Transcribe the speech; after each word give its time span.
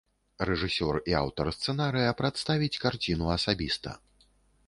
Рэжысёр 0.49 0.95
і 1.11 1.15
аўтар 1.19 1.51
сцэнарыя 1.57 2.15
прадставіць 2.21 2.79
карціну 2.85 3.25
асабіста. 3.37 3.89